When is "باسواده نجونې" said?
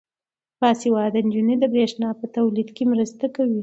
0.59-1.55